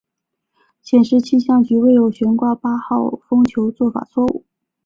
[0.81, 4.43] 显示气象局未有悬挂八号风球做法错误。